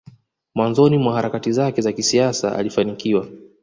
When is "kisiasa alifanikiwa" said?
1.91-3.27